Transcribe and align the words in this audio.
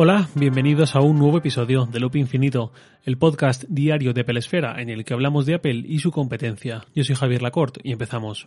Hola, 0.00 0.28
bienvenidos 0.36 0.94
a 0.94 1.00
un 1.00 1.18
nuevo 1.18 1.38
episodio 1.38 1.84
de 1.84 1.98
Loop 1.98 2.14
Infinito, 2.14 2.72
el 3.02 3.18
podcast 3.18 3.64
diario 3.68 4.12
de 4.12 4.22
Pelesfera 4.22 4.80
en 4.80 4.90
el 4.90 5.04
que 5.04 5.12
hablamos 5.12 5.44
de 5.44 5.54
Apple 5.54 5.82
y 5.84 5.98
su 5.98 6.12
competencia. 6.12 6.84
Yo 6.94 7.02
soy 7.02 7.16
Javier 7.16 7.42
Lacorte 7.42 7.80
y 7.82 7.90
empezamos. 7.90 8.46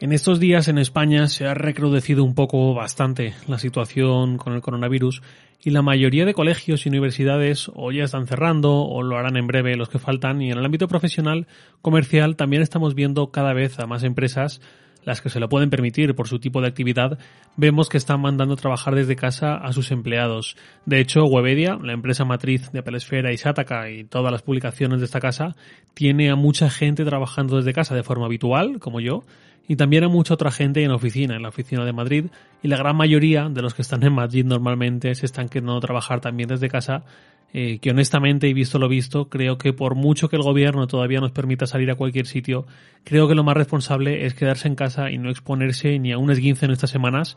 En 0.00 0.12
estos 0.12 0.40
días 0.40 0.68
en 0.68 0.78
España 0.78 1.26
se 1.26 1.46
ha 1.46 1.52
recrudecido 1.52 2.24
un 2.24 2.34
poco 2.34 2.72
bastante 2.72 3.34
la 3.46 3.58
situación 3.58 4.38
con 4.38 4.54
el 4.54 4.62
coronavirus 4.62 5.20
y 5.62 5.68
la 5.68 5.82
mayoría 5.82 6.24
de 6.24 6.32
colegios 6.32 6.86
y 6.86 6.88
universidades 6.88 7.70
o 7.74 7.92
ya 7.92 8.04
están 8.04 8.26
cerrando 8.26 8.72
o 8.72 9.02
lo 9.02 9.18
harán 9.18 9.36
en 9.36 9.46
breve 9.46 9.76
los 9.76 9.90
que 9.90 9.98
faltan 9.98 10.40
y 10.40 10.50
en 10.50 10.56
el 10.56 10.64
ámbito 10.64 10.88
profesional 10.88 11.46
comercial 11.82 12.36
también 12.36 12.62
estamos 12.62 12.94
viendo 12.94 13.30
cada 13.30 13.52
vez 13.52 13.78
a 13.78 13.86
más 13.86 14.02
empresas 14.02 14.62
las 15.04 15.20
que 15.20 15.30
se 15.30 15.40
lo 15.40 15.48
pueden 15.48 15.70
permitir 15.70 16.14
por 16.14 16.28
su 16.28 16.38
tipo 16.38 16.60
de 16.60 16.68
actividad, 16.68 17.18
vemos 17.56 17.88
que 17.88 17.96
están 17.96 18.20
mandando 18.20 18.56
trabajar 18.56 18.94
desde 18.94 19.16
casa 19.16 19.56
a 19.56 19.72
sus 19.72 19.90
empleados. 19.90 20.56
De 20.86 21.00
hecho, 21.00 21.24
Webedia, 21.24 21.78
la 21.82 21.92
empresa 21.92 22.24
matriz 22.24 22.70
de 22.72 22.82
Pelesfera 22.82 23.32
y 23.32 23.38
Sataka 23.38 23.90
y 23.90 24.04
todas 24.04 24.32
las 24.32 24.42
publicaciones 24.42 25.00
de 25.00 25.06
esta 25.06 25.20
casa, 25.20 25.56
tiene 25.94 26.30
a 26.30 26.36
mucha 26.36 26.70
gente 26.70 27.04
trabajando 27.04 27.56
desde 27.56 27.72
casa 27.72 27.94
de 27.94 28.02
forma 28.02 28.26
habitual, 28.26 28.78
como 28.78 29.00
yo, 29.00 29.24
y 29.68 29.76
también 29.76 30.04
a 30.04 30.08
mucha 30.08 30.34
otra 30.34 30.50
gente 30.50 30.82
en 30.82 30.90
oficina, 30.90 31.36
en 31.36 31.42
la 31.42 31.48
oficina 31.50 31.84
de 31.84 31.92
Madrid, 31.92 32.26
y 32.62 32.68
la 32.68 32.76
gran 32.76 32.96
mayoría 32.96 33.48
de 33.48 33.62
los 33.62 33.74
que 33.74 33.82
están 33.82 34.02
en 34.02 34.12
Madrid 34.12 34.44
normalmente 34.44 35.14
se 35.14 35.26
están 35.26 35.48
queriendo 35.48 35.78
trabajar 35.80 36.20
también 36.20 36.48
desde 36.48 36.68
casa 36.68 37.04
eh, 37.52 37.78
que 37.80 37.90
honestamente 37.90 38.48
y 38.48 38.54
visto 38.54 38.78
lo 38.78 38.88
visto, 38.88 39.28
creo 39.28 39.58
que 39.58 39.72
por 39.72 39.94
mucho 39.94 40.28
que 40.28 40.36
el 40.36 40.42
gobierno 40.42 40.86
todavía 40.86 41.20
nos 41.20 41.32
permita 41.32 41.66
salir 41.66 41.90
a 41.90 41.96
cualquier 41.96 42.26
sitio, 42.26 42.66
creo 43.04 43.28
que 43.28 43.34
lo 43.34 43.44
más 43.44 43.56
responsable 43.56 44.26
es 44.26 44.34
quedarse 44.34 44.68
en 44.68 44.76
casa 44.76 45.10
y 45.10 45.18
no 45.18 45.30
exponerse 45.30 45.98
ni 45.98 46.12
a 46.12 46.18
un 46.18 46.30
esguince 46.30 46.66
en 46.66 46.72
estas 46.72 46.90
semanas, 46.90 47.36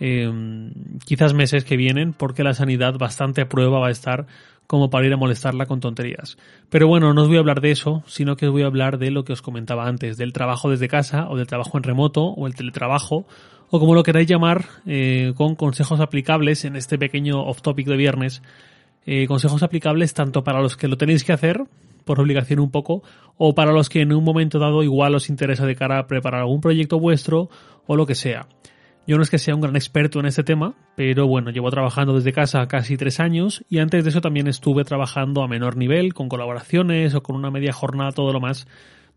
eh, 0.00 0.30
quizás 1.04 1.34
meses 1.34 1.64
que 1.64 1.76
vienen, 1.76 2.12
porque 2.12 2.44
la 2.44 2.54
sanidad 2.54 2.94
bastante 2.98 3.40
a 3.40 3.48
prueba 3.48 3.80
va 3.80 3.88
a 3.88 3.92
estar 3.92 4.26
como 4.68 4.90
para 4.90 5.06
ir 5.06 5.12
a 5.12 5.16
molestarla 5.16 5.66
con 5.66 5.80
tonterías. 5.80 6.36
Pero 6.68 6.86
bueno, 6.86 7.14
no 7.14 7.22
os 7.22 7.28
voy 7.28 7.38
a 7.38 7.40
hablar 7.40 7.62
de 7.62 7.70
eso, 7.70 8.02
sino 8.06 8.36
que 8.36 8.46
os 8.46 8.52
voy 8.52 8.62
a 8.62 8.66
hablar 8.66 8.98
de 8.98 9.10
lo 9.10 9.24
que 9.24 9.32
os 9.32 9.40
comentaba 9.40 9.88
antes, 9.88 10.18
del 10.18 10.34
trabajo 10.34 10.68
desde 10.68 10.88
casa 10.88 11.26
o 11.30 11.36
del 11.36 11.46
trabajo 11.46 11.78
en 11.78 11.84
remoto 11.84 12.24
o 12.24 12.46
el 12.46 12.54
teletrabajo 12.54 13.26
o 13.70 13.80
como 13.80 13.94
lo 13.94 14.02
queráis 14.02 14.28
llamar, 14.28 14.66
eh, 14.86 15.32
con 15.36 15.54
consejos 15.54 16.00
aplicables 16.00 16.64
en 16.64 16.76
este 16.76 16.98
pequeño 16.98 17.42
off-topic 17.42 17.86
de 17.86 17.96
viernes 17.96 18.42
eh, 19.06 19.26
consejos 19.26 19.62
aplicables 19.62 20.14
tanto 20.14 20.44
para 20.44 20.60
los 20.60 20.76
que 20.76 20.88
lo 20.88 20.96
tenéis 20.96 21.24
que 21.24 21.32
hacer, 21.32 21.64
por 22.04 22.20
obligación 22.20 22.60
un 22.60 22.70
poco, 22.70 23.02
o 23.36 23.54
para 23.54 23.72
los 23.72 23.88
que 23.88 24.00
en 24.00 24.12
un 24.12 24.24
momento 24.24 24.58
dado 24.58 24.82
igual 24.82 25.14
os 25.14 25.28
interesa 25.28 25.66
de 25.66 25.76
cara 25.76 25.98
a 25.98 26.06
preparar 26.06 26.40
algún 26.40 26.60
proyecto 26.60 26.98
vuestro 26.98 27.50
o 27.86 27.96
lo 27.96 28.06
que 28.06 28.14
sea. 28.14 28.46
Yo 29.06 29.16
no 29.16 29.22
es 29.22 29.30
que 29.30 29.38
sea 29.38 29.54
un 29.54 29.62
gran 29.62 29.74
experto 29.74 30.20
en 30.20 30.26
este 30.26 30.44
tema, 30.44 30.74
pero 30.94 31.26
bueno, 31.26 31.50
llevo 31.50 31.70
trabajando 31.70 32.14
desde 32.14 32.34
casa 32.34 32.68
casi 32.68 32.98
tres 32.98 33.20
años 33.20 33.64
y 33.70 33.78
antes 33.78 34.04
de 34.04 34.10
eso 34.10 34.20
también 34.20 34.48
estuve 34.48 34.84
trabajando 34.84 35.42
a 35.42 35.48
menor 35.48 35.78
nivel, 35.78 36.12
con 36.12 36.28
colaboraciones 36.28 37.14
o 37.14 37.22
con 37.22 37.34
una 37.34 37.50
media 37.50 37.72
jornada, 37.72 38.12
todo 38.12 38.34
lo 38.34 38.40
más, 38.40 38.66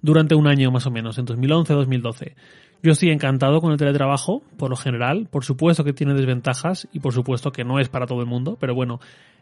durante 0.02 0.34
un 0.34 0.48
año 0.48 0.72
más 0.72 0.86
o 0.86 0.92
menos, 0.92 1.18
en 1.18 1.26
2011-2012. 1.26 2.36
Yo 2.84 2.94
estoy 2.94 3.12
encantado 3.12 3.62
con 3.62 3.72
el 3.72 3.78
teletrabajo, 3.78 4.42
por 4.58 4.72
lo 4.72 4.76
general, 4.76 5.28
por 5.30 5.46
supuesto 5.46 5.84
que 5.84 5.94
tiene 5.94 6.16
desventajas 6.16 6.88
y 6.92 7.00
por 7.00 7.14
supuesto 7.14 7.52
que 7.52 7.64
no 7.64 7.80
es 7.80 7.90
para 7.90 8.08
todo 8.08 8.22
el 8.22 8.26
mundo, 8.26 8.58
pero 8.60 8.74
bueno, 8.74 9.00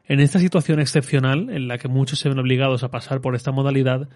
en 0.08 0.20
esta 0.20 0.40
situación 0.40 0.82
excepcional, 0.82 1.50
en 1.50 1.70
la 1.70 1.78
que 1.78 1.88
muchos 1.88 2.20
se 2.20 2.28
ven 2.28 2.40
obligados 2.40 2.84
a 2.84 2.90
pasar 2.90 3.22
por 3.22 3.36
esta 3.36 3.54
modalidad, 3.54 4.10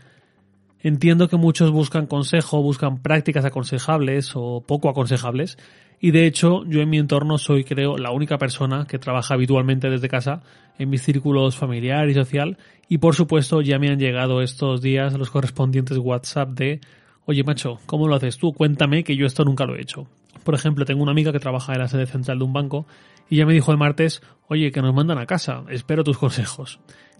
entiendo 0.81 1.29
que 1.29 1.38
muchos 1.38 1.71
buscan 1.71 2.05
consejo, 2.05 2.61
buscan 2.61 3.01
prácticas 3.01 3.45
aconsejables 3.45 4.33
o 4.35 4.61
poco 4.67 4.89
aconsejables, 4.89 5.57
y 6.01 6.11
de 6.11 6.27
hecho 6.27 6.66
yo 6.66 6.81
en 6.81 6.89
mi 6.89 6.97
entorno 6.97 7.38
soy 7.38 7.63
creo 7.63 7.97
la 7.97 8.11
única 8.11 8.38
persona 8.38 8.85
que 8.85 8.99
trabaja 8.99 9.35
habitualmente 9.35 9.89
desde 9.89 10.09
casa 10.09 10.41
en 10.77 10.89
mis 10.89 11.01
círculos 11.01 11.55
familiar 11.55 12.09
y 12.09 12.13
social, 12.13 12.57
y 12.90 12.97
por 12.97 13.16
supuesto 13.16 13.61
ya 13.61 13.79
me 13.79 13.88
han 13.88 14.00
llegado 14.00 14.41
estos 14.41 14.81
días 14.81 15.13
los 15.13 15.29
correspondientes 15.29 15.97
WhatsApp 15.97 16.50
de 16.50 16.81
Oye 17.25 17.44
macho, 17.44 17.79
¿cómo 17.85 18.07
lo 18.07 18.16
haces 18.16 18.38
tú? 18.38 18.51
Cuéntame 18.53 19.03
que 19.03 19.16
yo 19.16 19.25
esto 19.25 19.45
nunca 19.45 19.66
lo 19.66 19.75
he 19.75 19.81
hecho. 19.81 20.07
Por 20.44 20.56
ejemplo, 20.56 20.84
tengo 20.84 21.03
una 21.03 21.13
amiga 21.13 21.31
que 21.31 21.39
trabaja 21.39 21.73
en 21.73 21.79
la 21.79 21.88
sede 21.88 22.06
central 22.06 22.39
de 22.39 22.44
un 22.44 22.51
banco 22.51 22.85
y 23.29 23.38
ya 23.38 23.45
me 23.45 23.53
dijo 23.53 23.72
el 23.72 23.78
martes, 23.78 24.22
oye, 24.50 24.72
que 24.72 24.81
nos 24.81 24.94
mandan 24.94 25.17
a 25.17 25.25
casa, 25.25 25.63
espero 25.69 26.03
tus 26.03 26.17
consejos. 26.19 26.79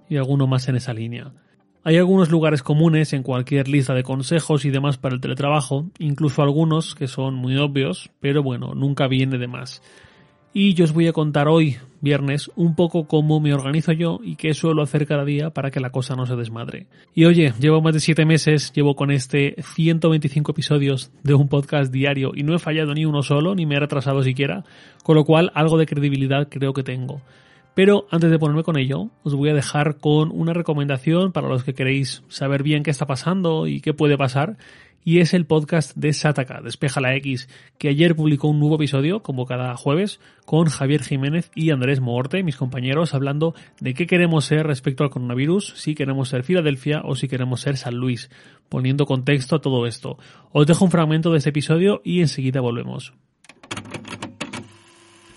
Y 0.10 0.18
alguno 0.18 0.46
más 0.46 0.68
en 0.68 0.76
esa 0.76 0.94
línea. 0.94 1.32
Hay 1.86 1.98
algunos 1.98 2.30
lugares 2.30 2.64
comunes 2.64 3.14
en 3.14 3.24
cualquier 3.24 3.68
lista 3.68 3.94
de 3.94 4.04
consejos 4.04 4.66
y 4.66 4.70
demás 4.70 4.98
para 4.98 5.16
el 5.16 5.22
teletrabajo, 5.22 5.90
incluso 6.00 6.42
algunos 6.42 6.96
que 6.96 7.08
son 7.08 7.36
muy 7.36 7.58
obvios, 7.58 8.10
pero 8.20 8.44
bueno, 8.44 8.74
nunca 8.74 9.08
viene 9.08 9.38
de 9.38 9.48
más 9.48 9.82
y 10.54 10.76
yo 10.76 10.86
os 10.86 10.94
voy 10.94 11.08
a 11.08 11.14
contar 11.14 11.48
hoy, 11.48 11.78
viernes, 12.02 12.52
un 12.56 12.76
poco 12.76 13.08
cómo 13.08 13.40
me 13.40 13.54
organizo 13.54 13.92
yo 13.92 14.20
y 14.24 14.36
qué 14.36 14.54
suelo 14.54 14.84
hacer 14.84 15.08
cada 15.08 15.26
día 15.26 15.50
para 15.50 15.72
que 15.72 15.80
la 15.80 15.90
cosa 15.90 16.16
no 16.16 16.26
se 16.26 16.36
desmadre. 16.36 16.86
Y 17.16 17.26
oye, 17.26 17.54
llevo 17.60 17.82
más 17.82 17.96
de 17.96 18.00
7 18.00 18.26
meses, 18.26 18.72
llevo 18.74 18.96
con 18.96 19.10
este 19.10 19.56
125 19.76 20.52
episodios 20.52 21.12
de 21.24 21.34
un 21.34 21.48
podcast 21.48 21.92
diario 21.92 22.34
y 22.36 22.44
no 22.44 22.56
he 22.56 22.60
fallado 22.60 22.94
ni 22.94 23.06
uno 23.06 23.24
solo, 23.24 23.56
ni 23.56 23.66
me 23.66 23.76
he 23.76 23.80
retrasado 23.80 24.22
siquiera, 24.22 24.64
con 25.04 25.16
lo 25.16 25.26
cual 25.26 25.52
algo 25.56 25.78
de 25.78 25.88
credibilidad 25.88 26.48
creo 26.50 26.74
que 26.74 26.84
tengo. 26.84 27.22
Pero 27.76 28.06
antes 28.12 28.30
de 28.30 28.40
ponerme 28.40 28.64
con 28.64 28.78
ello, 28.78 29.10
os 29.24 29.34
voy 29.34 29.50
a 29.50 29.54
dejar 29.54 29.98
con 29.98 30.32
una 30.32 30.54
recomendación 30.54 31.32
para 31.32 31.48
los 31.48 31.64
que 31.64 31.74
queréis 31.74 32.24
saber 32.28 32.62
bien 32.62 32.84
qué 32.84 32.92
está 32.92 33.08
pasando 33.08 33.68
y 33.68 33.82
qué 33.82 33.94
puede 33.94 34.18
pasar 34.18 34.58
y 35.06 35.20
es 35.20 35.34
el 35.34 35.46
podcast 35.46 35.96
de 35.96 36.14
Sataka, 36.14 36.62
Despeja 36.62 37.02
la 37.02 37.16
X, 37.16 37.50
que 37.78 37.90
ayer 37.90 38.16
publicó 38.16 38.48
un 38.48 38.60
nuevo 38.60 38.76
episodio, 38.76 39.22
como 39.22 39.46
cada 39.46 39.76
jueves, 39.76 40.20
con 40.46 40.68
Javier 40.68 41.04
Jiménez 41.04 41.52
y 41.56 41.72
Andrés 41.72 42.00
Moorte, 42.00 42.44
mis 42.44 42.58
compañeros, 42.58 43.14
hablando 43.14 43.54
de 43.80 43.94
qué 43.94 44.08
queremos 44.08 44.46
ser 44.46 44.66
respecto 44.66 45.04
al 45.04 45.10
coronavirus, 45.10 45.74
si 45.76 45.96
queremos 45.96 46.30
ser 46.30 46.44
Filadelfia 46.44 47.02
o 47.04 47.16
si 47.16 47.28
queremos 47.28 47.62
ser 47.62 47.78
San 47.78 47.96
Luis, 47.96 48.30
poniendo 48.70 49.06
contexto 49.06 49.58
a 49.58 49.62
todo 49.62 49.86
esto. 49.86 50.18
Os 50.52 50.68
dejo 50.68 50.86
un 50.86 50.92
fragmento 50.92 51.32
de 51.32 51.38
este 51.38 51.50
episodio 51.50 52.02
y 52.04 52.22
enseguida 52.22 52.62
volvemos. 52.62 53.14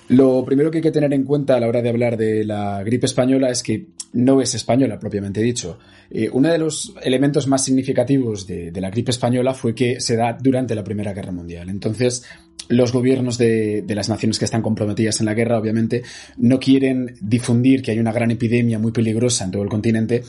Lo 0.08 0.44
primero 0.44 0.70
que 0.70 0.78
hay 0.78 0.82
que 0.82 0.92
tener 0.92 1.12
en 1.12 1.24
cuenta 1.24 1.56
a 1.56 1.60
la 1.60 1.66
hora 1.66 1.82
de 1.82 1.88
hablar 1.88 2.16
de 2.16 2.44
la 2.44 2.82
gripe 2.84 3.06
española 3.06 3.50
es 3.50 3.62
que 3.62 3.86
no 4.12 4.40
es 4.40 4.54
española, 4.54 4.98
propiamente 4.98 5.40
dicho. 5.40 5.78
Eh, 6.10 6.30
uno 6.32 6.48
de 6.50 6.58
los 6.58 6.94
elementos 7.02 7.46
más 7.48 7.64
significativos 7.64 8.46
de, 8.46 8.72
la 8.80 8.90
gripe 8.90 9.10
española 9.10 9.52
fue 9.52 9.74
que 9.74 10.00
se 10.00 10.16
da 10.16 10.36
durante 10.40 10.74
la 10.74 10.84
Primera 10.84 11.12
Guerra 11.12 11.32
Mundial. 11.32 11.68
Entonces, 11.68 12.24
los 12.68 12.92
gobiernos 12.92 13.38
de, 13.38 13.84
las 13.88 14.08
naciones 14.08 14.38
que 14.38 14.44
están 14.44 14.62
comprometidas 14.62 15.20
en 15.20 15.26
la 15.26 15.34
guerra, 15.34 15.58
obviamente, 15.58 16.02
no 16.36 16.58
quieren 16.58 17.14
difundir 17.20 17.82
que 17.82 17.92
hay 17.92 17.98
una 17.98 18.12
gran 18.12 18.30
epidemia 18.30 18.78
muy 18.78 18.92
peligrosa 18.92 19.44
en 19.44 19.50
todo 19.50 19.62
el 19.62 19.68
continente 19.68 20.22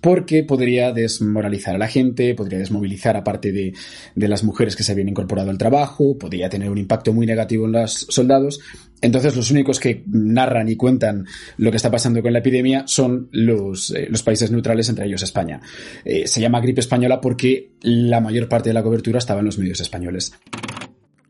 porque 0.00 0.42
podría 0.42 0.92
desmoralizar 0.92 1.76
a 1.76 1.78
la 1.78 1.86
gente, 1.86 2.34
podría 2.34 2.58
desmovilizar 2.58 3.16
a 3.16 3.24
parte 3.24 3.52
de, 3.52 3.72
las 4.16 4.42
mujeres 4.42 4.74
que 4.74 4.82
se 4.82 4.92
habían 4.92 5.08
incorporado 5.08 5.50
al 5.50 5.58
trabajo, 5.58 6.18
podría 6.18 6.48
tener 6.48 6.70
un 6.70 6.78
impacto 6.78 7.12
muy 7.12 7.26
negativo 7.26 7.66
en 7.66 7.72
los 7.72 8.06
soldados. 8.08 8.60
Entonces, 9.00 9.36
los 9.36 9.50
únicos 9.50 9.78
que 9.78 10.02
narran 10.06 10.68
y 10.68 10.76
cuentan 10.76 11.26
lo 11.58 11.70
que 11.70 11.76
está 11.76 11.90
pasando 11.90 12.22
con 12.22 12.32
la 12.32 12.40
epidemia 12.40 12.84
son 12.86 13.28
los, 13.32 13.90
eh, 13.90 14.08
países 14.24 14.50
neutrales, 14.50 14.88
entre 14.88 15.06
ellos 15.06 15.22
España. 15.22 15.60
Eh, 16.04 16.26
se 16.26 16.40
llama 16.40 16.60
gripe 16.60 16.80
española 16.80 17.20
porque 17.20 17.70
la 17.82 18.20
mayor 18.20 18.48
parte 18.48 18.70
de 18.70 18.74
la 18.74 18.82
cobertura 18.82 19.18
estaba 19.18 19.40
en 19.40 19.46
los 19.46 19.58
medios 19.58 19.80
españoles. 19.80 20.32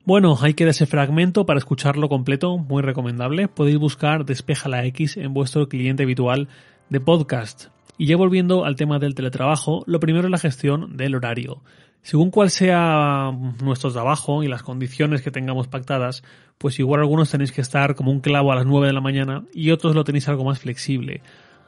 Bueno, 0.07 0.37
ahí 0.43 0.53
queda 0.53 0.69
ese 0.69 0.85
fragmento 0.85 1.47
para 1.47 1.57
escucharlo 1.57 2.11
completo, 2.11 2.59
muy 2.59 2.83
recomendable. 2.83 3.49
Podéis 3.49 3.79
buscar 3.79 4.27
Despeja 4.27 4.69
la 4.69 4.85
X 4.85 5.17
en 5.17 5.33
vuestro 5.33 5.67
cliente 5.67 6.03
habitual 6.03 6.49
de 6.91 7.01
podcast. 7.01 7.69
Y 7.97 8.05
ya 8.05 8.19
volviendo 8.19 8.67
al 8.67 8.77
tema 8.77 8.99
del 8.99 9.15
teletrabajo, 9.15 9.83
lo 9.87 10.01
primero 10.01 10.27
es 10.27 10.31
la 10.31 10.37
gestión 10.37 10.99
del 10.99 11.15
horario. 11.15 11.63
Según 12.03 12.31
cuál 12.31 12.51
sea 12.51 13.33
nuestro 13.63 13.91
trabajo 13.93 14.43
y 14.43 14.49
las 14.49 14.63
condiciones 14.63 15.23
que 15.23 15.31
tengamos 15.31 15.69
pactadas, 15.69 16.23
pues 16.59 16.79
igual 16.79 17.01
algunos 17.01 17.31
tenéis 17.31 17.53
que 17.53 17.63
estar 17.63 17.95
como 17.95 18.11
un 18.11 18.21
clavo 18.21 18.53
a 18.53 18.57
las 18.57 18.67
9 18.67 18.89
de 18.89 18.93
la 18.93 19.01
mañana 19.01 19.45
y 19.55 19.71
otros 19.71 19.95
lo 19.95 20.05
tenéis 20.05 20.29
algo 20.29 20.45
más 20.45 20.59
flexible 20.59 21.23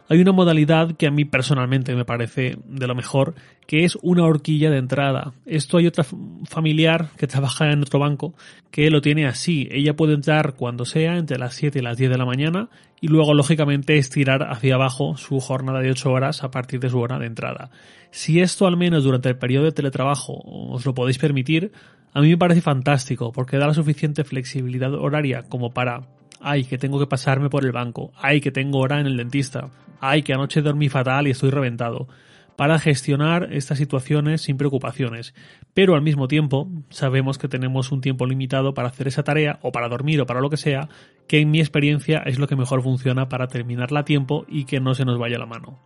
hay 0.09 0.21
una 0.21 0.33
modalidad 0.33 0.97
que 0.97 1.07
a 1.07 1.11
mí 1.11 1.25
personalmente 1.25 1.95
me 1.95 2.05
parece 2.05 2.59
de 2.65 2.87
lo 2.87 2.95
mejor, 2.95 3.35
que 3.67 3.85
es 3.85 3.99
una 4.03 4.25
horquilla 4.25 4.71
de 4.71 4.79
entrada. 4.79 5.33
Esto 5.47 5.79
hay 5.79 5.87
otra 5.87 6.05
familiar 6.49 7.09
que 7.17 7.27
trabaja 7.27 7.73
en 7.73 7.83
otro 7.83 7.99
banco 7.99 8.35
que 8.71 8.91
lo 8.91 9.01
tiene 9.01 9.27
así. 9.27 9.69
Ella 9.71 9.97
puede 9.97 10.15
entrar 10.15 10.55
cuando 10.55 10.85
sea, 10.85 11.17
entre 11.17 11.39
las 11.39 11.55
7 11.55 11.81
y 11.81 11.83
las 11.83 11.97
10 11.97 12.11
de 12.11 12.19
la 12.19 12.25
mañana, 12.25 12.69
y 13.01 13.09
luego 13.09 13.35
lógicamente 13.35 13.99
estirar 13.99 14.45
hacia 14.45 14.77
abajo 14.77 15.17
su 15.17 15.41
jornada 15.41 15.81
de 15.81 15.91
8 15.91 16.11
horas 16.11 16.45
a 16.45 16.51
partir 16.51 16.79
de 16.79 16.91
su 16.91 16.99
hora 16.99 17.19
de 17.19 17.27
entrada. 17.27 17.71
Si 18.11 18.41
esto 18.41 18.67
al 18.67 18.77
menos 18.77 19.03
durante 19.03 19.29
el 19.29 19.37
periodo 19.37 19.65
de 19.65 19.73
teletrabajo 19.73 20.41
os 20.45 20.87
lo 20.87 20.95
podéis 20.95 21.19
permitir, 21.19 21.73
a 22.15 22.21
mí 22.21 22.29
me 22.29 22.39
parece 22.39 22.61
fantástico 22.61 23.33
porque 23.33 23.59
da 23.59 23.67
la 23.67 23.75
suficiente 23.75 24.25
flexibilidad 24.25 24.95
horaria 24.95 25.43
como 25.43 25.73
para 25.73 26.07
ay, 26.41 26.65
que 26.65 26.79
tengo 26.79 26.99
que 26.99 27.07
pasarme 27.07 27.51
por 27.51 27.65
el 27.65 27.73
banco, 27.73 28.13
ay, 28.17 28.41
que 28.41 28.51
tengo 28.51 28.79
hora 28.79 29.01
en 29.01 29.07
el 29.07 29.17
dentista, 29.17 29.69
ay, 30.01 30.23
que 30.23 30.33
anoche 30.33 30.63
dormí 30.63 30.89
fatal 30.89 31.27
y 31.27 31.31
estoy 31.31 31.51
reventado. 31.51 32.09
para 32.57 32.79
gestionar 32.79 33.53
estas 33.53 33.77
situaciones 33.77 34.41
sin 34.41 34.57
preocupaciones. 34.57 35.35
Pero 35.75 35.95
al 35.95 36.01
mismo 36.01 36.27
tiempo 36.27 36.71
sabemos 36.89 37.37
que 37.37 37.49
tenemos 37.49 37.93
un 37.93 38.01
tiempo 38.01 38.25
limitado 38.25 38.73
para 38.73 38.89
hacer 38.89 39.09
esa 39.09 39.25
tarea 39.25 39.59
o 39.61 39.73
para 39.73 39.91
dormir 39.91 40.23
o 40.23 40.27
para 40.27 40.41
lo 40.41 40.49
que 40.49 40.57
sea, 40.57 40.89
que 41.29 41.41
en 41.41 41.51
mi 41.51 41.61
experiencia 41.61 42.23
es 42.25 42.39
lo 42.39 42.49
que 42.49 42.57
mejor 42.57 42.83
funciona 42.83 43.29
para 43.29 43.49
terminarla 43.49 44.01
a 44.01 44.05
tiempo 44.07 44.47
y 44.49 44.65
que 44.65 44.81
no 44.81 44.95
se 44.95 45.05
nos 45.05 45.19
vaya 45.19 45.39
la 45.39 45.45
mano. 45.45 45.79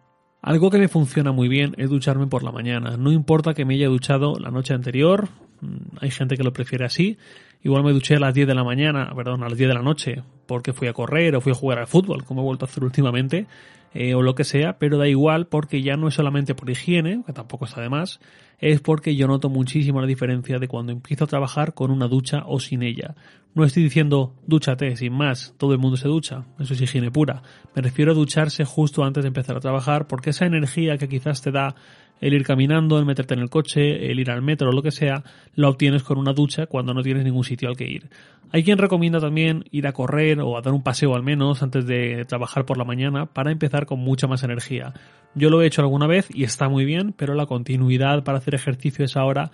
Algo 0.43 0.71
que 0.71 0.79
me 0.79 0.89
funciona 0.89 1.33
muy 1.33 1.49
bien 1.49 1.75
es 1.77 1.91
ducharme 1.91 2.27
por 2.27 2.43
la 2.43 2.51
mañana. 2.51 2.97
No 2.97 3.13
importa 3.13 3.53
que 3.53 3.65
me 3.65 3.75
haya 3.75 3.89
duchado 3.89 4.39
la 4.39 4.51
noche 4.51 4.73
anterior, 4.73 5.29
mm, 5.61 5.99
hay 6.01 6.11
gente 6.11 6.37
que 6.37 6.45
lo 6.45 6.53
prefiere 6.53 6.87
así. 6.87 7.19
Igual 7.63 7.85
me 7.85 7.93
duché 7.93 8.17
a 8.17 8.21
las 8.21 8.33
10 8.33 8.47
de 8.47 8.55
la 8.55 8.65
mañana, 8.65 9.13
perdón, 9.15 9.43
a 9.43 9.49
las 9.49 9.59
10 9.59 9.69
de 9.69 9.75
la 9.75 9.83
noche, 9.83 10.23
porque 10.47 10.73
fui 10.73 10.89
a 10.89 10.95
correr 10.95 11.37
o 11.37 11.43
fui 11.43 11.53
a 11.53 11.55
jugar 11.55 11.79
al 11.79 11.87
fútbol, 11.87 12.25
como 12.25 12.41
he 12.41 12.45
vuelto 12.45 12.65
a 12.65 12.69
hacer 12.69 12.85
últimamente, 12.85 13.47
eh, 13.93 14.15
o 14.15 14.23
lo 14.23 14.35
que 14.35 14.45
sea, 14.45 14.79
pero 14.79 14.99
da 14.99 15.09
igual 15.09 15.47
porque 15.49 15.83
ya 15.83 15.97
no 15.97 16.09
es 16.09 16.15
solamente 16.15 16.55
por 16.55 16.71
higiene, 16.71 17.23
que 17.27 17.33
tampoco 17.33 17.65
está 17.65 17.81
de 17.81 17.89
más, 17.89 18.21
es 18.59 18.81
porque 18.81 19.17
yo 19.17 19.27
noto 19.27 19.49
muchísimo 19.49 20.01
la 20.01 20.07
diferencia 20.07 20.59
de 20.59 20.69
cuando 20.69 20.93
empiezo 20.93 21.25
a 21.25 21.27
trabajar 21.27 21.75
con 21.75 21.91
una 21.91 22.07
ducha 22.07 22.45
o 22.47 22.61
sin 22.61 22.83
ella. 22.83 23.15
No 23.55 23.65
estoy 23.65 23.83
diciendo 23.83 24.35
dúchate, 24.47 24.95
sin 24.97 25.13
más, 25.13 25.55
todo 25.57 25.73
el 25.73 25.79
mundo 25.79 25.97
se 25.97 26.07
ducha, 26.07 26.45
eso 26.61 26.75
es 26.75 26.81
higiene 26.81 27.11
pura. 27.11 27.43
Me 27.75 27.83
refiero 27.83 28.13
a 28.13 28.15
ducharse 28.15 28.65
justo 28.65 29.03
antes 29.03 29.25
de 29.25 29.29
empezar 29.29 29.57
a 29.57 29.61
trabajar 29.61 30.07
porque 30.07 30.31
esa 30.31 30.47
energía 30.47 30.97
que 30.97 31.09
quizás 31.09 31.43
te 31.43 31.51
da 31.51 31.75
el 32.21 32.35
ir 32.35 32.45
caminando, 32.45 32.99
el 32.99 33.07
meterte 33.07 33.35
en 33.35 33.41
el 33.41 33.51
coche, 33.51 34.11
el 34.11 34.21
ir 34.21 34.31
al 34.31 34.43
metro 34.43 34.69
o 34.69 34.73
lo 34.73 34.83
que 34.83 34.91
sea, 34.91 35.25
lo 35.55 35.69
obtienes 35.69 36.03
con 36.03 36.19
una 36.19 36.33
ducha 36.33 36.67
cuando 36.67 36.95
no 36.95 37.03
tienes 37.03 37.25
ningún 37.25 37.45
sitio 37.45 37.69
al 37.69 37.77
que 37.77 37.89
ir. 37.89 38.11
Hay 38.53 38.63
quien 38.63 38.79
recomienda 38.79 39.21
también 39.21 39.65
ir 39.71 39.87
a 39.87 39.93
correr 39.93 40.41
o 40.41 40.59
a 40.59 40.61
dar 40.61 40.75
un 40.75 40.83
paseo 40.83 41.15
al 41.15 41.23
menos 41.23 41.63
antes 41.63 41.87
de 41.87 42.25
trabajar 42.27 42.67
por 42.67 42.77
la 42.77 42.85
mañana 42.85 43.27
para 43.27 43.53
empezar 43.53 43.87
con 43.87 44.01
mucha 44.01 44.27
más 44.27 44.43
energía. 44.43 44.93
Yo 45.35 45.51
lo 45.51 45.63
he 45.63 45.67
hecho 45.67 45.83
alguna 45.83 46.07
vez 46.07 46.29
y 46.35 46.45
está 46.45 46.69
muy 46.69 46.85
bien, 46.85 47.15
pero 47.17 47.35
la 47.35 47.47
continuidad 47.47 48.25
para 48.25 48.39
hacer 48.39 48.55
ejercicio 48.55 49.05
es 49.05 49.17
ahora 49.17 49.51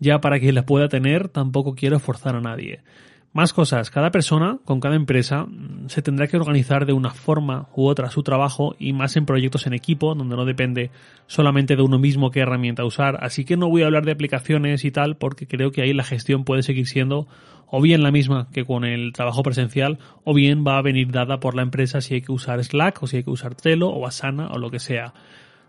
ya 0.00 0.20
para 0.20 0.38
quien 0.38 0.54
la 0.54 0.66
pueda 0.66 0.88
tener, 0.88 1.28
tampoco 1.28 1.74
quiero 1.74 1.98
forzar 1.98 2.36
a 2.36 2.40
nadie. 2.40 2.80
Más 3.34 3.52
cosas. 3.52 3.90
Cada 3.90 4.12
persona, 4.12 4.60
con 4.64 4.78
cada 4.78 4.94
empresa, 4.94 5.42
mm, 5.42 5.88
se 5.88 6.02
tendrá 6.02 6.28
que 6.28 6.36
organizar 6.36 6.86
de 6.86 6.92
una 6.92 7.10
forma 7.10 7.68
u 7.74 7.86
otra 7.86 8.08
su 8.08 8.22
trabajo 8.22 8.76
y 8.78 8.92
más 8.92 9.16
en 9.16 9.26
proyectos 9.26 9.66
en 9.66 9.74
equipo, 9.74 10.14
donde 10.14 10.36
no 10.36 10.44
depende 10.44 10.92
solamente 11.26 11.74
de 11.74 11.82
uno 11.82 11.98
mismo 11.98 12.30
qué 12.30 12.38
herramienta 12.38 12.84
usar. 12.84 13.18
Así 13.24 13.44
que 13.44 13.56
no 13.56 13.68
voy 13.68 13.82
a 13.82 13.86
hablar 13.86 14.04
de 14.04 14.12
aplicaciones 14.12 14.84
y 14.84 14.92
tal, 14.92 15.16
porque 15.16 15.48
creo 15.48 15.72
que 15.72 15.82
ahí 15.82 15.92
la 15.92 16.04
gestión 16.04 16.44
puede 16.44 16.62
seguir 16.62 16.86
siendo 16.86 17.26
o 17.66 17.82
bien 17.82 18.04
la 18.04 18.12
misma 18.12 18.46
que 18.52 18.64
con 18.64 18.84
el 18.84 19.12
trabajo 19.12 19.42
presencial, 19.42 19.98
o 20.22 20.32
bien 20.32 20.64
va 20.64 20.78
a 20.78 20.82
venir 20.82 21.10
dada 21.10 21.40
por 21.40 21.56
la 21.56 21.62
empresa 21.62 22.00
si 22.00 22.14
hay 22.14 22.22
que 22.22 22.30
usar 22.30 22.62
Slack 22.62 23.02
o 23.02 23.08
si 23.08 23.16
hay 23.16 23.24
que 23.24 23.30
usar 23.30 23.56
Trello 23.56 23.88
o 23.88 24.06
Asana 24.06 24.46
o 24.52 24.58
lo 24.58 24.70
que 24.70 24.78
sea. 24.78 25.12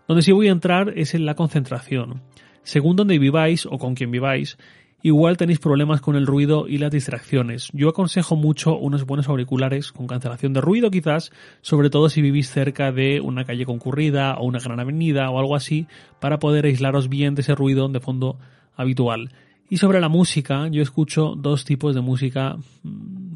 Donde 0.06 0.22
sí 0.22 0.30
voy 0.30 0.46
a 0.46 0.52
entrar 0.52 0.92
es 0.94 1.16
en 1.16 1.26
la 1.26 1.34
concentración. 1.34 2.22
Según 2.62 2.94
donde 2.94 3.18
viváis 3.18 3.66
o 3.66 3.76
con 3.78 3.96
quien 3.96 4.12
viváis, 4.12 4.56
igual 5.06 5.36
tenéis 5.36 5.60
problemas 5.60 6.00
con 6.00 6.16
el 6.16 6.26
ruido 6.26 6.66
y 6.66 6.78
las 6.78 6.90
distracciones. 6.90 7.68
Yo 7.72 7.88
aconsejo 7.88 8.34
mucho 8.34 8.76
unos 8.76 9.06
buenos 9.06 9.28
auriculares 9.28 9.92
con 9.92 10.08
cancelación 10.08 10.52
de 10.52 10.60
ruido 10.60 10.90
quizás, 10.90 11.30
sobre 11.60 11.90
todo 11.90 12.08
si 12.08 12.22
vivís 12.22 12.50
cerca 12.50 12.90
de 12.90 13.20
una 13.20 13.44
calle 13.44 13.64
concurrida 13.66 14.34
o 14.34 14.46
una 14.46 14.58
gran 14.58 14.80
avenida 14.80 15.30
o 15.30 15.38
algo 15.38 15.54
así, 15.54 15.86
para 16.20 16.40
poder 16.40 16.64
aislaros 16.64 17.08
bien 17.08 17.36
de 17.36 17.42
ese 17.42 17.54
ruido 17.54 17.88
de 17.88 18.00
fondo 18.00 18.36
habitual. 18.74 19.30
Y 19.70 19.76
sobre 19.76 20.00
la 20.00 20.08
música, 20.08 20.66
yo 20.72 20.82
escucho 20.82 21.34
dos 21.36 21.64
tipos 21.64 21.94
de 21.94 22.00
música 22.00 22.56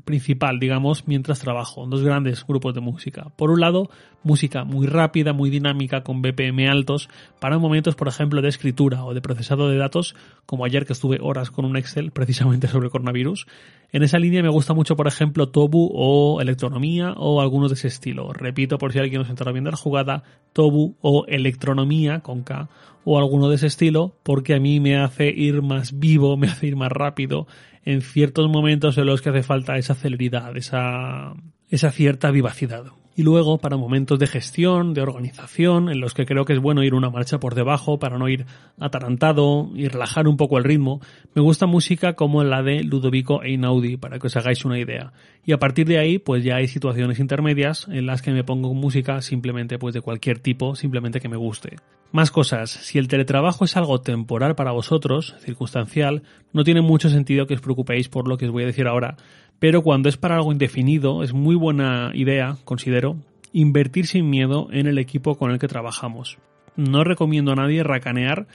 principal, 0.05 0.59
digamos, 0.59 1.07
mientras 1.07 1.41
trabajo, 1.41 1.87
dos 1.87 2.03
grandes 2.03 2.47
grupos 2.47 2.75
de 2.75 2.81
música. 2.81 3.27
Por 3.37 3.51
un 3.51 3.61
lado, 3.61 3.91
música 4.23 4.65
muy 4.65 4.87
rápida, 4.87 5.33
muy 5.33 5.51
dinámica, 5.51 6.03
con 6.03 6.23
BPM 6.23 6.69
altos, 6.69 7.09
para 7.39 7.59
momentos, 7.59 7.95
por 7.95 8.09
ejemplo, 8.09 8.43
de 8.43 8.49
escritura 8.49 9.05
o 9.05 9.15
de 9.15 9.21
procesado 9.21 9.69
de 9.69 9.77
datos, 9.77 10.15
como 10.47 10.65
ayer 10.65 10.87
que 10.87 10.93
estuve 10.93 11.19
horas 11.21 11.51
con 11.51 11.65
un 11.65 11.77
Excel 11.77 12.11
precisamente 12.13 12.69
sobre 12.69 12.91
coronavirus. 12.91 13.47
En 13.93 14.03
esa 14.03 14.19
línea 14.19 14.43
me 14.43 14.51
gusta 14.51 14.75
mucho, 14.75 14.97
por 14.97 15.09
ejemplo, 15.09 15.49
Tobu 15.49 15.91
o 15.93 16.41
Electronomía 16.41 17.13
o 17.17 17.41
algunos 17.41 17.71
de 17.71 17.75
ese 17.75 17.89
estilo. 17.89 18.33
Repito, 18.33 18.79
por 18.79 18.93
si 18.93 18.99
alguien 18.99 19.21
nos 19.21 19.31
entra 19.31 19.51
viendo 19.53 19.71
la 19.71 19.77
jugada, 19.77 20.23
Tobu 20.53 20.97
o 21.01 21.25
Electronomía 21.27 22.21
con 22.21 22.43
K 22.43 22.69
o 23.05 23.19
alguno 23.19 23.49
de 23.49 23.57
ese 23.57 23.67
estilo, 23.67 24.15
porque 24.23 24.55
a 24.55 24.61
mí 24.61 24.79
me 24.79 24.97
hace 24.99 25.29
ir 25.31 25.63
más 25.63 25.99
vivo, 25.99 26.37
me 26.39 26.49
hace 26.49 26.69
ir 26.69 26.77
más 26.77 26.93
rápido 26.93 27.47
en 27.85 28.03
ciertos 28.03 28.49
momentos 28.51 28.99
en 28.99 29.07
los 29.07 29.23
que 29.23 29.31
hace 29.31 29.43
falta 29.43 29.79
esa 29.79 29.95
celeridad, 29.95 30.57
esa, 30.57 31.35
esa 31.69 31.91
cierta 31.91 32.31
vivacidad. 32.31 32.85
Y 33.21 33.23
luego, 33.23 33.59
para 33.59 33.77
momentos 33.77 34.19
de 34.19 34.27
gestión, 34.27 34.95
de 34.95 35.03
organización, 35.03 35.91
en 35.91 36.01
los 36.01 36.15
que 36.15 36.25
creo 36.25 36.47
que 36.47 36.55
es 36.55 36.59
bueno 36.59 36.83
ir 36.83 36.95
una 36.95 37.11
marcha 37.11 37.39
por 37.39 37.55
debajo 37.55 37.99
para 37.99 38.17
no 38.17 38.31
ir 38.31 38.47
atarantado 38.79 39.69
y 39.75 39.89
relajar 39.89 40.27
un 40.27 40.39
poco 40.39 40.57
el 40.57 40.65
ritmo, 40.65 41.03
me 41.35 41.43
gusta 41.43 41.67
música 41.67 42.15
como 42.15 42.43
la 42.45 42.63
de 42.63 42.83
Ludovico 42.83 43.43
Einaudi, 43.43 43.99
para 43.99 44.19
que 44.19 44.29
os 44.29 44.37
hagáis 44.39 44.65
una 44.65 44.79
idea. 44.79 45.13
Y 45.45 45.53
a 45.53 45.59
partir 45.59 45.87
de 45.87 45.99
ahí, 45.99 46.19
pues 46.19 46.45
ya 46.45 46.57
hay 46.57 46.67
situaciones 46.67 47.19
intermedias 47.19 47.87
en 47.91 48.07
las 48.07 48.23
que 48.23 48.31
me 48.31 48.43
pongo 48.43 48.73
música 48.73 49.21
simplemente 49.21 49.79
pues 49.79 49.93
de 49.93 50.01
cualquier 50.01 50.39
tipo, 50.39 50.75
simplemente 50.75 51.21
que 51.21 51.29
me 51.29 51.37
guste. 51.37 51.77
Más 52.13 52.31
cosas, 52.31 52.71
si 52.71 52.99
el 52.99 53.07
teletrabajo 53.07 53.67
es 53.67 53.77
algo 53.77 54.01
temporal 54.01 54.57
para 54.57 54.73
vosotros, 54.73 55.37
circunstancial, 55.41 56.23
no 56.53 56.65
tiene 56.65 56.81
mucho 56.81 57.09
sentido 57.09 57.47
que 57.47 57.55
os 57.55 57.61
preocupéis 57.61 58.09
por 58.09 58.27
lo 58.27 58.37
que 58.37 58.47
os 58.47 58.53
voy 58.53 58.65
a 58.65 58.67
decir 58.67 58.89
ahora, 58.89 59.17
pero 59.61 59.83
cuando 59.83 60.09
es 60.09 60.17
para 60.17 60.37
algo 60.37 60.51
indefinido, 60.51 61.23
es 61.23 61.33
muy 61.33 61.55
buena 61.55 62.11
idea, 62.15 62.57
considero, 62.65 63.19
invertir 63.53 64.07
sin 64.07 64.29
miedo 64.29 64.69
en 64.73 64.87
el 64.87 64.99
equipo 64.99 65.37
con 65.37 65.51
el 65.51 65.59
que 65.59 65.69
trabajamos. 65.69 66.39
No 66.77 67.05
recomiendo 67.05 67.53
a 67.53 67.57
nadie 67.57 67.83
racanear 67.83 68.47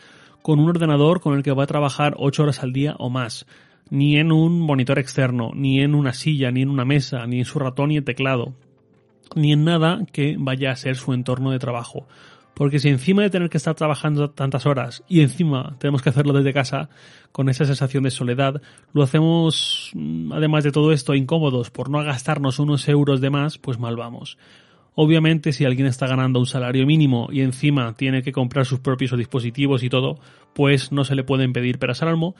con 0.41 0.59
un 0.59 0.69
ordenador 0.69 1.21
con 1.21 1.35
el 1.37 1.43
que 1.43 1.51
va 1.51 1.63
a 1.63 1.67
trabajar 1.67 2.15
8 2.17 2.43
horas 2.43 2.63
al 2.63 2.73
día 2.73 2.95
o 2.97 3.09
más, 3.09 3.45
ni 3.89 4.17
en 4.17 4.31
un 4.31 4.59
monitor 4.59 4.97
externo, 4.97 5.51
ni 5.53 5.79
en 5.79 5.93
una 5.93 6.13
silla, 6.13 6.49
ni 6.51 6.63
en 6.63 6.69
una 6.69 6.85
mesa, 6.85 7.25
ni 7.27 7.39
en 7.39 7.45
su 7.45 7.59
ratón 7.59 7.91
y 7.91 7.97
el 7.97 8.03
teclado, 8.03 8.53
ni 9.35 9.53
en 9.53 9.63
nada 9.63 10.05
que 10.11 10.35
vaya 10.39 10.71
a 10.71 10.75
ser 10.75 10.95
su 10.95 11.13
entorno 11.13 11.51
de 11.51 11.59
trabajo. 11.59 12.07
Porque 12.55 12.79
si 12.79 12.89
encima 12.89 13.21
de 13.21 13.29
tener 13.29 13.49
que 13.49 13.57
estar 13.57 13.75
trabajando 13.75 14.31
tantas 14.31 14.65
horas 14.65 15.03
y 15.07 15.21
encima 15.21 15.75
tenemos 15.77 16.01
que 16.01 16.09
hacerlo 16.09 16.33
desde 16.33 16.53
casa, 16.53 16.89
con 17.31 17.49
esa 17.49 17.65
sensación 17.65 18.03
de 18.03 18.11
soledad, 18.11 18.61
lo 18.93 19.03
hacemos, 19.03 19.91
mm, 19.93 20.31
además 20.31 20.63
de 20.63 20.71
todo 20.71 20.93
esto, 20.93 21.13
incómodos 21.13 21.69
por 21.69 21.89
no 21.89 22.01
gastarnos 22.03 22.59
unos 22.59 22.87
euros 22.87 23.19
de 23.19 23.29
más, 23.29 23.57
pues 23.57 23.77
mal 23.77 23.97
vamos. 23.97 24.37
Obviamente, 24.97 25.51
si 25.51 25.65
alguien 25.65 25.87
está 25.87 26.07
ganando 26.07 26.39
un 26.39 26.45
salario 26.45 26.85
mínimo 26.87 27.27
y 27.29 27.41
encima 27.41 27.93
tiene 27.97 28.23
que 28.23 28.31
comprar 28.31 28.65
sus 28.65 28.79
propios 28.79 29.17
dispositivos 29.17 29.83
y 29.83 29.89
todo, 29.89 30.17
pues 30.53 30.93
no 30.93 31.03
se 31.03 31.15
le 31.15 31.25
pueden 31.25 31.51
pedir 31.51 31.77
peras 31.77 32.01
al 32.01 32.07
almo, 32.07 32.35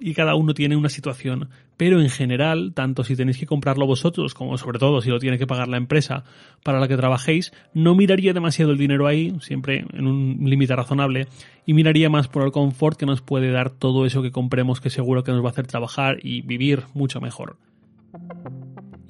y 0.00 0.14
cada 0.14 0.34
uno 0.34 0.54
tiene 0.54 0.76
una 0.76 0.88
situación. 0.88 1.50
Pero 1.76 2.00
en 2.00 2.08
general, 2.08 2.72
tanto 2.74 3.04
si 3.04 3.16
tenéis 3.16 3.38
que 3.38 3.46
comprarlo 3.46 3.86
vosotros, 3.86 4.34
como 4.34 4.58
sobre 4.58 4.78
todo 4.78 5.00
si 5.00 5.10
lo 5.10 5.18
tiene 5.18 5.38
que 5.38 5.46
pagar 5.46 5.68
la 5.68 5.76
empresa 5.76 6.24
para 6.64 6.80
la 6.80 6.88
que 6.88 6.96
trabajéis, 6.96 7.52
no 7.74 7.94
miraría 7.94 8.32
demasiado 8.32 8.72
el 8.72 8.78
dinero 8.78 9.06
ahí, 9.06 9.34
siempre 9.40 9.84
en 9.92 10.06
un 10.06 10.38
límite 10.42 10.74
razonable, 10.74 11.28
y 11.66 11.74
miraría 11.74 12.10
más 12.10 12.28
por 12.28 12.44
el 12.44 12.52
confort 12.52 12.98
que 12.98 13.06
nos 13.06 13.20
puede 13.20 13.50
dar 13.52 13.70
todo 13.70 14.06
eso 14.06 14.22
que 14.22 14.32
compremos 14.32 14.80
que 14.80 14.90
seguro 14.90 15.22
que 15.22 15.32
nos 15.32 15.42
va 15.42 15.48
a 15.48 15.52
hacer 15.52 15.66
trabajar 15.66 16.18
y 16.22 16.42
vivir 16.42 16.84
mucho 16.94 17.20
mejor. 17.20 17.56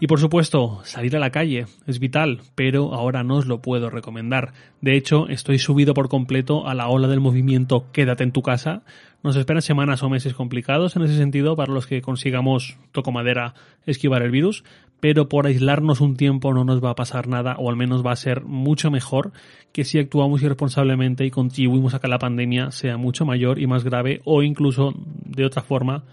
Y 0.02 0.06
por 0.06 0.18
supuesto, 0.18 0.80
salir 0.84 1.14
a 1.14 1.20
la 1.20 1.28
calle 1.28 1.66
es 1.86 1.98
vital, 1.98 2.40
pero 2.54 2.94
ahora 2.94 3.22
no 3.22 3.36
os 3.36 3.44
lo 3.44 3.60
puedo 3.60 3.90
recomendar. 3.90 4.54
De 4.80 4.96
hecho, 4.96 5.28
estoy 5.28 5.58
subido 5.58 5.92
por 5.92 6.08
completo 6.08 6.66
a 6.66 6.72
la 6.72 6.88
ola 6.88 7.06
del 7.06 7.20
movimiento 7.20 7.84
Quédate 7.92 8.24
en 8.24 8.32
tu 8.32 8.40
casa. 8.40 8.82
Nos 9.22 9.36
esperan 9.36 9.60
semanas 9.60 10.02
o 10.02 10.08
meses 10.08 10.32
complicados 10.32 10.96
en 10.96 11.02
ese 11.02 11.18
sentido 11.18 11.54
para 11.54 11.74
los 11.74 11.86
que 11.86 12.00
consigamos, 12.00 12.78
toco 12.92 13.12
madera, 13.12 13.52
esquivar 13.84 14.22
el 14.22 14.30
virus, 14.30 14.64
pero 15.00 15.28
por 15.28 15.46
aislarnos 15.46 16.00
un 16.00 16.16
tiempo 16.16 16.54
no 16.54 16.64
nos 16.64 16.82
va 16.82 16.92
a 16.92 16.94
pasar 16.94 17.28
nada, 17.28 17.56
o 17.58 17.68
al 17.68 17.76
menos 17.76 18.04
va 18.04 18.12
a 18.12 18.16
ser 18.16 18.42
mucho 18.42 18.90
mejor 18.90 19.32
que 19.72 19.84
si 19.84 19.98
actuamos 19.98 20.42
irresponsablemente 20.42 21.26
y 21.26 21.30
contribuimos 21.30 21.92
a 21.92 21.98
que 21.98 22.08
la 22.08 22.18
pandemia 22.18 22.70
sea 22.70 22.96
mucho 22.96 23.26
mayor 23.26 23.58
y 23.58 23.66
más 23.66 23.84
grave, 23.84 24.22
o 24.24 24.42
incluso 24.42 24.94
de 25.26 25.44
otra 25.44 25.60
forma 25.60 26.04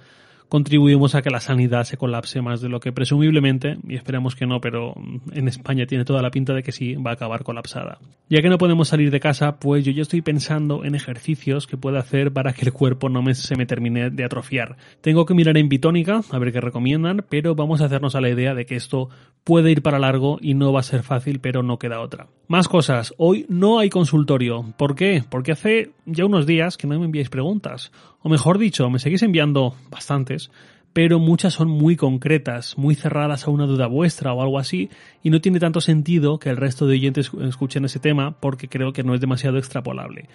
contribuimos 0.49 1.15
a 1.15 1.21
que 1.21 1.29
la 1.29 1.39
sanidad 1.39 1.83
se 1.83 1.97
colapse 1.97 2.41
más 2.41 2.61
de 2.61 2.69
lo 2.69 2.79
que 2.79 2.91
presumiblemente, 2.91 3.77
y 3.87 3.95
esperemos 3.95 4.35
que 4.35 4.45
no, 4.45 4.61
pero 4.61 4.93
en 5.31 5.47
España 5.47 5.85
tiene 5.85 6.05
toda 6.05 6.21
la 6.21 6.31
pinta 6.31 6.53
de 6.53 6.63
que 6.63 6.71
sí, 6.71 6.95
va 6.95 7.11
a 7.11 7.13
acabar 7.13 7.43
colapsada. 7.43 7.99
Ya 8.29 8.41
que 8.41 8.49
no 8.49 8.57
podemos 8.57 8.89
salir 8.89 9.11
de 9.11 9.19
casa, 9.19 9.59
pues 9.59 9.85
yo 9.85 9.91
ya 9.91 10.01
estoy 10.01 10.21
pensando 10.21 10.83
en 10.83 10.95
ejercicios 10.95 11.67
que 11.67 11.77
pueda 11.77 11.99
hacer 11.99 12.31
para 12.31 12.53
que 12.53 12.65
el 12.65 12.73
cuerpo 12.73 13.09
no 13.09 13.23
se 13.33 13.55
me 13.55 13.65
termine 13.65 14.09
de 14.09 14.23
atrofiar. 14.23 14.77
Tengo 15.01 15.25
que 15.25 15.33
mirar 15.33 15.57
en 15.57 15.69
Bitónica, 15.69 16.21
a 16.31 16.39
ver 16.39 16.51
qué 16.51 16.61
recomiendan, 16.61 17.25
pero 17.29 17.55
vamos 17.55 17.81
a 17.81 17.85
hacernos 17.85 18.15
a 18.15 18.21
la 18.21 18.29
idea 18.29 18.53
de 18.53 18.65
que 18.65 18.75
esto 18.75 19.09
puede 19.43 19.71
ir 19.71 19.81
para 19.81 19.99
largo 19.99 20.39
y 20.41 20.53
no 20.53 20.73
va 20.73 20.81
a 20.81 20.83
ser 20.83 21.03
fácil, 21.03 21.39
pero 21.39 21.63
no 21.63 21.79
queda 21.79 22.01
otra. 22.01 22.27
Más 22.47 22.67
cosas, 22.67 23.13
hoy 23.17 23.45
no 23.49 23.79
hay 23.79 23.89
consultorio. 23.89 24.73
¿Por 24.77 24.95
qué? 24.95 25.23
Porque 25.29 25.51
hace 25.51 25.91
ya 26.05 26.25
unos 26.25 26.45
días 26.45 26.77
que 26.77 26.87
no 26.87 26.99
me 26.99 27.05
enviáis 27.05 27.29
preguntas. 27.29 27.91
O 28.21 28.29
mejor 28.29 28.57
dicho, 28.57 28.89
me 28.89 28.99
seguís 28.99 29.23
enviando 29.23 29.75
pero 30.93 31.19
muchas 31.19 31.53
son 31.53 31.69
muy 31.69 31.95
concretas, 31.95 32.77
muy 32.77 32.95
cerradas 32.95 33.45
a 33.45 33.51
una 33.51 33.67
duda 33.67 33.85
vuestra 33.87 34.33
o 34.33 34.41
algo 34.41 34.57
así, 34.57 34.89
y 35.21 35.29
no 35.29 35.41
tiene 35.41 35.59
tanto 35.59 35.79
sentido 35.79 36.39
que 36.39 36.49
el 36.49 36.57
resto 36.57 36.87
de 36.87 36.93
oyentes 36.93 37.29
escuchen 37.41 37.85
ese 37.85 37.99
tema 37.99 38.39
porque 38.39 38.67
creo 38.67 38.93
que 38.93 39.03
no 39.03 39.13
es 39.13 39.21
demasiado 39.21 39.57
extrapolable. 39.57 40.27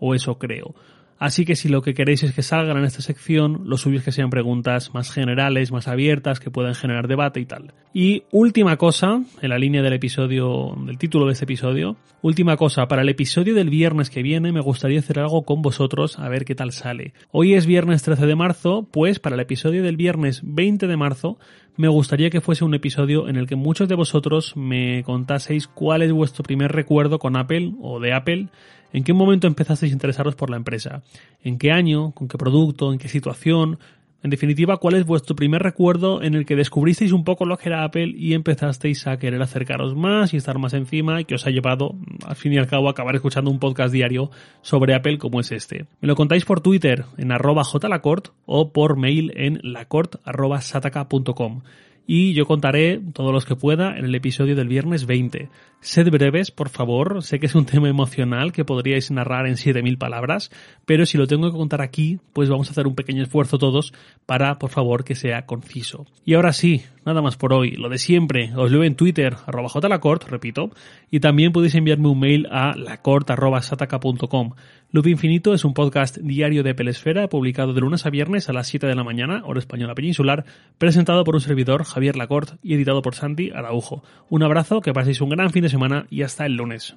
O 0.00 0.14
eso 0.14 0.38
creo. 0.38 0.74
Así 1.18 1.44
que 1.44 1.56
si 1.56 1.68
lo 1.68 1.82
que 1.82 1.94
queréis 1.94 2.22
es 2.22 2.32
que 2.32 2.42
salgan 2.42 2.78
en 2.78 2.84
esta 2.84 3.02
sección, 3.02 3.62
lo 3.64 3.76
suyo 3.76 4.02
que 4.04 4.12
sean 4.12 4.30
preguntas 4.30 4.94
más 4.94 5.10
generales, 5.10 5.72
más 5.72 5.88
abiertas, 5.88 6.38
que 6.38 6.50
puedan 6.50 6.74
generar 6.74 7.08
debate 7.08 7.40
y 7.40 7.46
tal. 7.46 7.74
Y 7.92 8.22
última 8.30 8.76
cosa, 8.76 9.22
en 9.42 9.48
la 9.48 9.58
línea 9.58 9.82
del 9.82 9.94
episodio, 9.94 10.76
del 10.86 10.98
título 10.98 11.26
de 11.26 11.32
este 11.32 11.44
episodio, 11.44 11.96
última 12.22 12.56
cosa, 12.56 12.86
para 12.86 13.02
el 13.02 13.08
episodio 13.08 13.54
del 13.54 13.68
viernes 13.68 14.10
que 14.10 14.22
viene 14.22 14.52
me 14.52 14.60
gustaría 14.60 15.00
hacer 15.00 15.18
algo 15.18 15.42
con 15.42 15.60
vosotros 15.60 16.18
a 16.20 16.28
ver 16.28 16.44
qué 16.44 16.54
tal 16.54 16.70
sale. 16.70 17.14
Hoy 17.32 17.54
es 17.54 17.66
viernes 17.66 18.02
13 18.02 18.26
de 18.26 18.36
marzo, 18.36 18.86
pues 18.92 19.18
para 19.18 19.34
el 19.34 19.40
episodio 19.40 19.82
del 19.82 19.96
viernes 19.96 20.42
20 20.44 20.86
de 20.86 20.96
marzo 20.96 21.38
me 21.76 21.88
gustaría 21.88 22.28
que 22.28 22.40
fuese 22.40 22.64
un 22.64 22.74
episodio 22.74 23.28
en 23.28 23.36
el 23.36 23.46
que 23.46 23.54
muchos 23.54 23.88
de 23.88 23.94
vosotros 23.94 24.56
me 24.56 25.04
contaseis 25.04 25.68
cuál 25.68 26.02
es 26.02 26.12
vuestro 26.12 26.42
primer 26.42 26.72
recuerdo 26.72 27.20
con 27.20 27.36
Apple 27.36 27.74
o 27.80 28.00
de 28.00 28.12
Apple 28.12 28.48
¿En 28.92 29.04
qué 29.04 29.12
momento 29.12 29.46
empezasteis 29.46 29.92
a 29.92 29.94
interesaros 29.94 30.34
por 30.34 30.50
la 30.50 30.56
empresa? 30.56 31.02
¿En 31.42 31.58
qué 31.58 31.72
año? 31.72 32.12
¿Con 32.12 32.28
qué 32.28 32.38
producto? 32.38 32.92
¿En 32.92 32.98
qué 32.98 33.08
situación? 33.08 33.78
En 34.20 34.30
definitiva, 34.30 34.78
¿cuál 34.78 34.96
es 34.96 35.06
vuestro 35.06 35.36
primer 35.36 35.62
recuerdo 35.62 36.22
en 36.22 36.34
el 36.34 36.44
que 36.44 36.56
descubristeis 36.56 37.12
un 37.12 37.22
poco 37.22 37.44
lo 37.44 37.56
que 37.56 37.68
era 37.68 37.84
Apple 37.84 38.14
y 38.16 38.34
empezasteis 38.34 39.06
a 39.06 39.16
querer 39.16 39.40
acercaros 39.40 39.94
más 39.94 40.34
y 40.34 40.38
estar 40.38 40.58
más 40.58 40.74
encima 40.74 41.20
y 41.20 41.24
que 41.24 41.36
os 41.36 41.46
ha 41.46 41.50
llevado, 41.50 41.94
al 42.26 42.34
fin 42.34 42.52
y 42.52 42.58
al 42.58 42.66
cabo, 42.66 42.88
a 42.88 42.90
acabar 42.90 43.14
escuchando 43.14 43.48
un 43.48 43.60
podcast 43.60 43.92
diario 43.92 44.32
sobre 44.60 44.96
Apple 44.96 45.18
como 45.18 45.38
es 45.38 45.52
este? 45.52 45.86
Me 46.00 46.08
lo 46.08 46.16
contáis 46.16 46.44
por 46.44 46.60
Twitter 46.60 47.04
en 47.16 47.30
arroba 47.30 47.62
jlacort 47.62 48.30
o 48.44 48.72
por 48.72 48.96
mail 48.96 49.32
en 49.36 49.60
lacort.sataka.com 49.62 51.62
y 52.10 52.32
yo 52.32 52.46
contaré 52.46 53.02
todos 53.12 53.32
los 53.34 53.44
que 53.44 53.54
pueda 53.54 53.98
en 53.98 54.06
el 54.06 54.14
episodio 54.14 54.56
del 54.56 54.66
viernes 54.66 55.04
20. 55.04 55.50
Sed 55.80 56.10
breves, 56.10 56.50
por 56.50 56.70
favor, 56.70 57.22
sé 57.22 57.38
que 57.38 57.44
es 57.44 57.54
un 57.54 57.66
tema 57.66 57.86
emocional 57.86 58.50
que 58.50 58.64
podríais 58.64 59.10
narrar 59.10 59.46
en 59.46 59.58
7000 59.58 59.98
palabras, 59.98 60.50
pero 60.86 61.04
si 61.04 61.18
lo 61.18 61.26
tengo 61.26 61.50
que 61.52 61.58
contar 61.58 61.82
aquí, 61.82 62.18
pues 62.32 62.48
vamos 62.48 62.68
a 62.68 62.70
hacer 62.70 62.86
un 62.86 62.94
pequeño 62.94 63.22
esfuerzo 63.22 63.58
todos 63.58 63.92
para, 64.24 64.58
por 64.58 64.70
favor, 64.70 65.04
que 65.04 65.14
sea 65.14 65.44
conciso. 65.44 66.06
Y 66.24 66.32
ahora 66.32 66.54
sí, 66.54 66.82
nada 67.08 67.22
más 67.22 67.36
por 67.36 67.52
hoy, 67.52 67.72
lo 67.72 67.88
de 67.88 67.98
siempre, 67.98 68.52
os 68.54 68.70
leo 68.70 68.84
en 68.84 68.94
Twitter, 68.94 69.34
arroba 69.46 69.68
jlacort, 69.68 70.28
repito, 70.28 70.70
y 71.10 71.20
también 71.20 71.52
podéis 71.52 71.74
enviarme 71.74 72.08
un 72.08 72.20
mail 72.20 72.46
a 72.50 72.76
lacort.sataka.com. 72.76 74.52
Loop 74.92 75.06
Infinito 75.06 75.54
es 75.54 75.64
un 75.64 75.74
podcast 75.74 76.18
diario 76.18 76.62
de 76.62 76.74
Pelesfera 76.74 77.28
publicado 77.28 77.72
de 77.72 77.80
lunes 77.80 78.06
a 78.06 78.10
viernes 78.10 78.48
a 78.48 78.52
las 78.52 78.68
7 78.68 78.86
de 78.86 78.94
la 78.94 79.04
mañana, 79.04 79.42
hora 79.44 79.58
española 79.58 79.94
peninsular, 79.94 80.44
presentado 80.76 81.24
por 81.24 81.34
un 81.34 81.40
servidor, 81.40 81.84
Javier 81.84 82.16
Lacort, 82.16 82.56
y 82.62 82.74
editado 82.74 83.02
por 83.02 83.14
Santi 83.14 83.50
Araujo. 83.50 84.02
Un 84.28 84.42
abrazo, 84.42 84.80
que 84.80 84.92
paséis 84.92 85.20
un 85.20 85.30
gran 85.30 85.50
fin 85.50 85.62
de 85.62 85.70
semana 85.70 86.06
y 86.10 86.22
hasta 86.22 86.44
el 86.44 86.56
lunes. 86.56 86.94